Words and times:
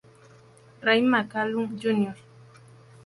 Ray 0.81 1.01
McCallum, 1.03 1.77
Jr. 1.79 2.15